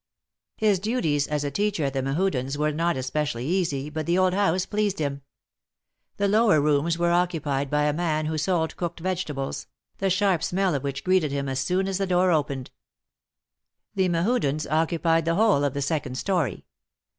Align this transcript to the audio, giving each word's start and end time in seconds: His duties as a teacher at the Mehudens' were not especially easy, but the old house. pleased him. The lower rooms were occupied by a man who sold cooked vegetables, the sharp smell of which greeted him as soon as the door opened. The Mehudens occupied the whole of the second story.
His 0.57 0.79
duties 0.79 1.27
as 1.27 1.43
a 1.43 1.51
teacher 1.51 1.83
at 1.83 1.93
the 1.93 2.01
Mehudens' 2.01 2.57
were 2.57 2.71
not 2.71 2.97
especially 2.97 3.45
easy, 3.45 3.87
but 3.91 4.07
the 4.07 4.17
old 4.17 4.33
house. 4.33 4.65
pleased 4.65 4.97
him. 4.97 5.21
The 6.17 6.27
lower 6.27 6.59
rooms 6.59 6.97
were 6.97 7.11
occupied 7.11 7.69
by 7.69 7.83
a 7.83 7.93
man 7.93 8.25
who 8.25 8.35
sold 8.39 8.75
cooked 8.77 8.99
vegetables, 8.99 9.67
the 9.99 10.09
sharp 10.09 10.41
smell 10.41 10.73
of 10.73 10.81
which 10.81 11.03
greeted 11.03 11.31
him 11.31 11.47
as 11.47 11.59
soon 11.59 11.87
as 11.87 11.99
the 11.99 12.07
door 12.07 12.31
opened. 12.31 12.71
The 13.93 14.09
Mehudens 14.09 14.65
occupied 14.65 15.25
the 15.25 15.35
whole 15.35 15.63
of 15.63 15.75
the 15.75 15.83
second 15.83 16.15
story. 16.17 16.65